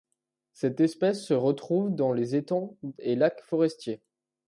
[0.53, 4.01] Cette espèce se retrouve dans les étangs et lacs forestiers.